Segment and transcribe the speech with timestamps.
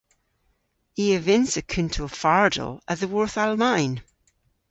[1.03, 3.93] I a vynnsa kuntel fardel a-dhyworth Almayn.